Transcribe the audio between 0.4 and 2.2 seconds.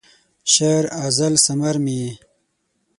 شعر، غزل ثمر مې یې